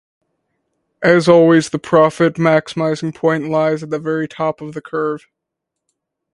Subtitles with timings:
[1.03, 5.27] As always, the profit maximizing point lies at the very top for the curve.